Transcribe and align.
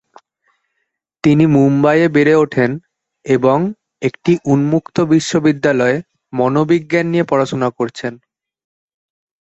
তিনি 1.23 1.45
মুম্বাইয়ে 1.55 2.07
বেড়ে 2.07 2.35
উঠেন 2.35 2.71
এবং 3.25 3.57
একটি 4.01 4.31
উন্মুক্ত 4.45 4.95
বিশ্ববিদ্যালয়ে 5.11 5.97
মনোবিজ্ঞান 6.33 7.05
নিয়ে 7.11 7.25
পড়াশোনা 7.29 7.69
করছেন। 7.77 8.13